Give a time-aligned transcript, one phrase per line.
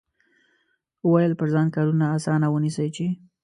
[1.05, 3.05] وویل پر ځان کارونه اسانه ونیسئ چې.